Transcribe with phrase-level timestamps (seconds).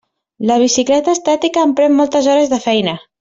[0.51, 2.97] La bicicleta estàtica em pren moltes hores de feina.